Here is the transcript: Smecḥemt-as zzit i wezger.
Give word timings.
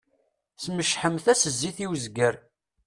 Smecḥemt-as 0.63 1.41
zzit 1.53 1.77
i 1.85 1.87
wezger. 1.89 2.35